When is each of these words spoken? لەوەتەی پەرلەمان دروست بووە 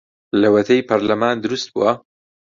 لەوەتەی 0.41 0.85
پەرلەمان 0.89 1.35
دروست 1.43 1.67
بووە 1.73 1.91